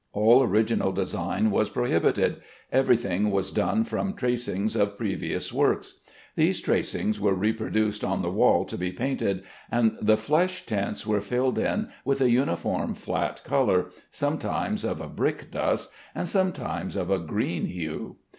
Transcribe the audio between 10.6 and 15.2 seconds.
tints were filled in with a uniform flat color, sometimes of a